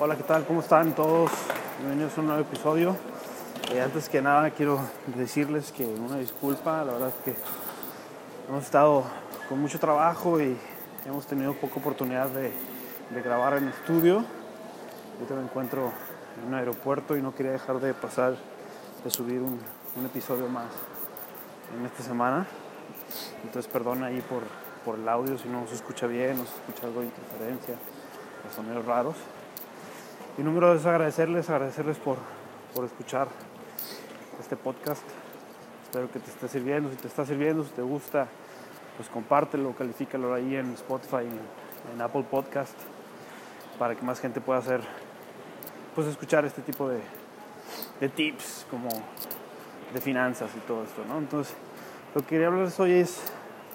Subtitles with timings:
[0.00, 0.46] Hola, ¿qué tal?
[0.46, 1.28] ¿Cómo están todos?
[1.80, 2.96] Bienvenidos a un nuevo episodio.
[3.72, 4.78] Eh, antes que nada quiero
[5.16, 7.34] decirles que una disculpa, la verdad es que
[8.48, 9.02] hemos estado
[9.48, 10.56] con mucho trabajo y
[11.04, 12.52] hemos tenido poca oportunidad de,
[13.24, 14.24] grabar en estudio.
[15.28, 15.90] Yo me encuentro
[16.40, 18.36] en un aeropuerto y no quería dejar de pasar,
[19.02, 19.58] de subir un,
[19.96, 20.68] un episodio más
[21.76, 22.46] en esta semana.
[23.42, 24.42] Entonces perdón ahí por,
[24.84, 27.74] por el audio si no se escucha bien, no se escucha algo de interferencia,
[28.44, 29.16] los sonidos raros.
[30.38, 32.16] Y número dos, agradecerles, agradecerles por,
[32.72, 33.26] por escuchar
[34.38, 35.02] este podcast.
[35.82, 36.90] Espero que te esté sirviendo.
[36.90, 38.28] Si te está sirviendo, si te gusta,
[38.96, 41.40] pues compártelo, califícalo ahí en Spotify, en,
[41.92, 42.74] en Apple Podcast,
[43.80, 44.80] para que más gente pueda hacer,
[45.96, 47.00] pues escuchar este tipo de,
[48.00, 48.90] de tips como
[49.92, 51.18] de finanzas y todo esto, ¿no?
[51.18, 51.52] Entonces,
[52.14, 53.22] lo que quería hablarles hoy es,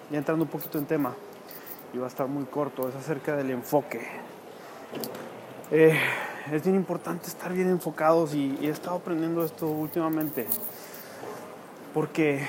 [0.10, 1.14] ya entrando un poquito en tema,
[1.94, 4.02] y va a estar muy corto, es acerca del enfoque.
[5.72, 6.00] Eh,
[6.52, 10.46] es bien importante estar bien enfocados y, he estado aprendiendo esto últimamente
[11.94, 12.46] porque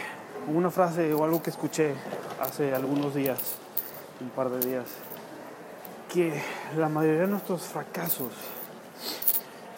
[0.49, 1.95] una frase o algo que escuché
[2.41, 3.39] hace algunos días,
[4.21, 4.87] un par de días,
[6.13, 6.41] que
[6.77, 8.33] la mayoría de nuestros fracasos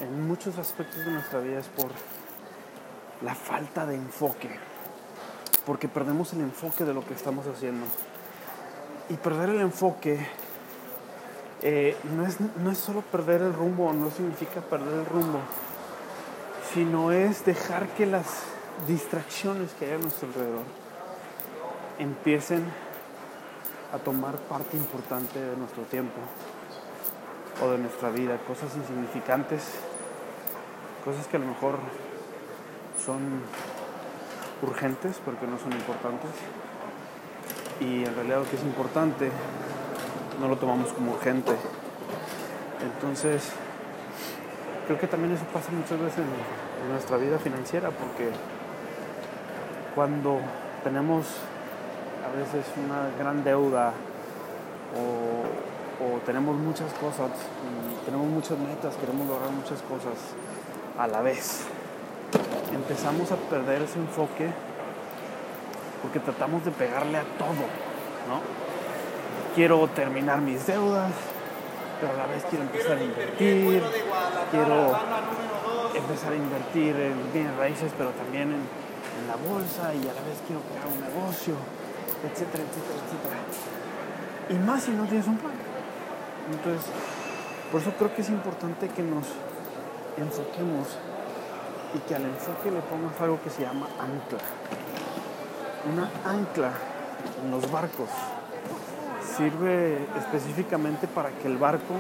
[0.00, 1.90] en muchos aspectos de nuestra vida es por
[3.22, 4.50] la falta de enfoque,
[5.64, 7.86] porque perdemos el enfoque de lo que estamos haciendo.
[9.08, 10.26] Y perder el enfoque
[11.62, 15.40] eh, no, es, no es solo perder el rumbo, no significa perder el rumbo,
[16.74, 18.42] sino es dejar que las
[18.86, 20.64] distracciones que hay a nuestro alrededor
[21.98, 22.64] empiecen
[23.92, 26.20] a tomar parte importante de nuestro tiempo
[27.62, 29.62] o de nuestra vida, cosas insignificantes,
[31.04, 31.78] cosas que a lo mejor
[33.04, 33.40] son
[34.62, 36.30] urgentes porque no son importantes.
[37.80, 39.30] Y en realidad lo que es importante
[40.40, 41.52] no lo tomamos como urgente.
[42.82, 43.52] Entonces,
[44.86, 48.30] creo que también eso pasa muchas veces en, nuestra vida financiera, porque
[49.96, 50.38] cuando
[50.84, 51.26] tenemos
[52.24, 53.92] a veces una gran deuda
[54.94, 57.30] o, o tenemos muchas cosas,
[58.04, 60.14] tenemos muchas metas, queremos lograr muchas cosas
[60.96, 61.64] a la vez,
[62.72, 64.48] empezamos a perder ese enfoque
[66.02, 67.66] porque tratamos de pegarle a todo,
[68.28, 68.75] ¿no?
[69.54, 71.12] Quiero terminar mis deudas,
[71.98, 73.82] pero a la vez quiero empezar a invertir,
[74.50, 74.98] quiero
[75.94, 78.86] empezar a invertir en bienes raíces, pero también en,
[79.26, 81.54] la bolsa y a la vez quiero crear un negocio,
[82.22, 83.36] etcétera, etcétera, etcétera.
[84.50, 85.54] Y más si no tienes un plan.
[86.52, 86.86] Entonces,
[87.72, 89.24] por eso creo que es importante que nos
[90.18, 90.98] enfoquemos
[91.94, 94.38] y que al enfoque le pongas algo que se llama ancla.
[95.90, 96.72] Una ancla
[97.42, 98.10] en los barcos
[99.36, 101.94] sirve específicamente para que el barco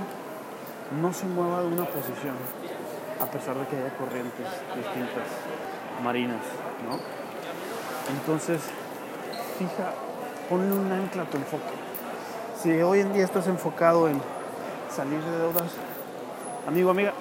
[1.00, 2.34] no se mueva de una posición,
[3.20, 5.26] a pesar de que haya corrientes distintas,
[6.02, 6.40] marinas,
[6.88, 6.98] ¿no?
[8.14, 8.62] Entonces,
[9.58, 9.92] fija,
[10.48, 11.64] ponle un ancla a tu enfoque.
[12.62, 14.20] Si hoy en día estás enfocado en
[14.94, 15.72] salir de deudas,
[16.66, 17.12] amigo, amiga,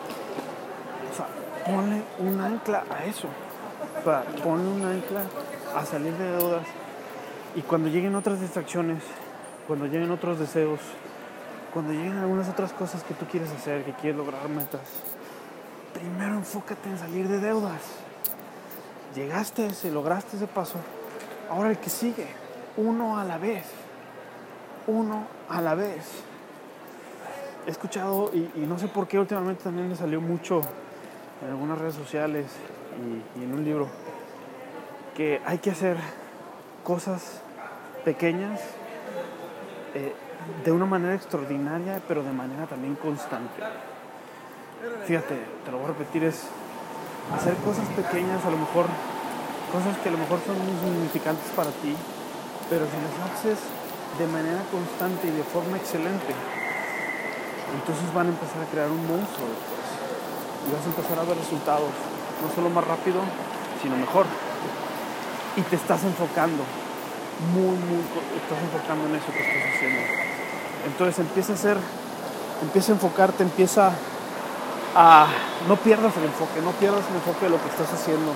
[1.12, 1.28] o sea,
[1.66, 3.28] ponle un ancla a eso.
[4.00, 5.24] O sea, ponle un ancla
[5.76, 6.66] a salir de deudas
[7.56, 9.04] y cuando lleguen otras distracciones,
[9.68, 10.80] cuando lleguen otros deseos,
[11.74, 14.82] cuando lleguen algunas otras cosas que tú quieres hacer, que quieres lograr metas,
[15.94, 17.82] primero enfócate en salir de deudas.
[19.16, 20.78] Llegaste ese, lograste ese paso.
[21.50, 22.28] Ahora el que sigue,
[22.78, 23.66] uno a la vez.
[24.88, 26.06] Uno a la vez.
[27.66, 30.62] He escuchado, y, no sé por qué últimamente también me salió mucho
[31.42, 32.46] en algunas redes sociales
[33.36, 33.88] y en un libro,
[35.16, 35.98] que hay que hacer
[36.84, 37.42] cosas
[38.04, 38.62] pequeñas
[39.96, 40.14] eh,
[40.64, 43.64] de una manera extraordinaria, pero de manera también constante.
[45.08, 46.44] Fíjate, te lo voy a repetir, es
[47.34, 48.86] hacer cosas pequeñas, a lo mejor,
[49.72, 51.96] cosas que a lo mejor son insignificantes para ti,
[52.70, 53.60] pero si las haces
[54.20, 56.36] de manera constante y de forma excelente,
[57.74, 59.88] entonces van a empezar a crear un monstruo después.
[60.68, 61.96] Y vas a empezar a ver resultados,
[62.44, 63.24] no solo más rápido,
[63.82, 64.26] sino mejor.
[65.56, 66.64] Y te estás enfocando
[67.52, 68.00] muy, muy,
[68.40, 70.02] estás enfocando en eso que estás haciendo.
[70.88, 71.78] Entonces empieza a hacer,
[72.62, 73.92] empieza a enfocarte, empieza
[74.96, 75.28] a,
[75.68, 78.32] no pierdas el enfoque, no pierdas el enfoque de lo que estás haciendo.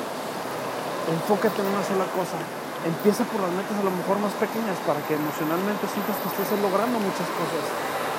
[1.07, 2.35] Enfócate en una sola cosa.
[2.83, 6.47] Empieza por las metas a lo mejor más pequeñas para que emocionalmente sientas que estás
[6.59, 7.63] logrando muchas cosas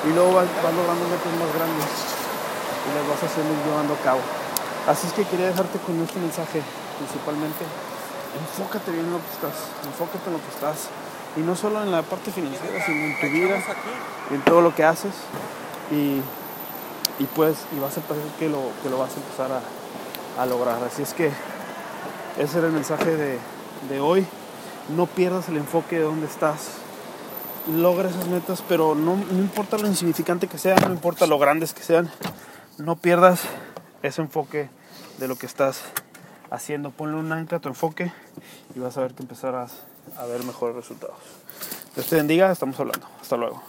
[0.04, 4.00] y luego vas, vas logrando metas más grandes y las vas haciendo y llevando a
[4.04, 4.20] cabo.
[4.84, 6.60] Así es que quería dejarte con este mensaje
[7.00, 7.64] principalmente
[8.38, 9.54] enfócate bien en lo que estás,
[9.86, 10.88] enfócate en lo que estás.
[11.36, 13.62] Y no solo en la parte financiera, sino en tu vida,
[14.30, 15.14] en todo lo que haces.
[15.90, 16.20] Y
[17.20, 20.46] y pues y vas a pensar que lo, que lo vas a empezar a, a
[20.46, 20.82] lograr.
[20.82, 21.30] Así es que
[22.38, 23.38] ese era el mensaje de,
[23.88, 24.26] de hoy.
[24.96, 26.70] No pierdas el enfoque de dónde estás.
[27.70, 31.74] Logra esas metas, pero no, no importa lo insignificante que sean, no importa lo grandes
[31.74, 32.10] que sean,
[32.78, 33.42] no pierdas
[34.02, 34.70] ese enfoque
[35.18, 35.82] de lo que estás
[36.50, 36.90] haciendo.
[36.90, 38.12] Ponle un ancla tu enfoque
[38.74, 39.82] y vas a ver que empezarás
[40.16, 41.16] a ver mejores resultados.
[41.94, 43.06] Dios te bendiga, estamos hablando.
[43.20, 43.62] Hasta luego.